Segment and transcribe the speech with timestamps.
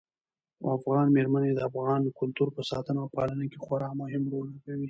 [0.77, 4.79] افغان مېرمنې د افغاني کلتور په ساتنه او پالنه کې خورا مهم رول لوبوي.